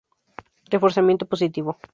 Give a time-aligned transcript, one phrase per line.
[0.73, 1.71] Reforzamiento positivo.